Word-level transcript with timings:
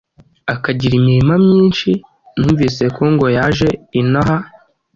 akagira 0.53 0.93
imirima 0.97 1.35
myinshi. 1.45 1.89
Numvise 2.39 2.83
ko 2.95 3.03
ngo 3.13 3.25
yaje 3.37 3.69
ino 3.99 4.19
aha 4.21 4.37